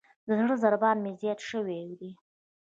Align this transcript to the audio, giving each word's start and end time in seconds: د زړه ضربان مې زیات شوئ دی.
د 0.27 0.29
زړه 0.39 0.55
ضربان 0.63 0.97
مې 1.03 1.11
زیات 1.21 1.39
شوئ 1.49 1.81
دی. 1.99 2.11